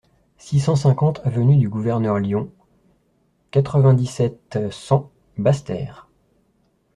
[0.39, 2.51] six cent cinquante avenue du Gouverneur Lyon,
[3.51, 6.07] quatre-vingt-dix-sept, cent, Basse-Terre